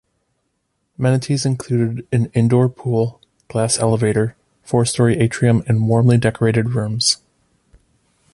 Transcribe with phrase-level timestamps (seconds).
[0.97, 7.17] Amenities included an indoor pool, glass elevator, four-storey atrium and warmly decorated rooms.